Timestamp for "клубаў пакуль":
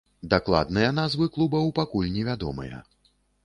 1.37-2.11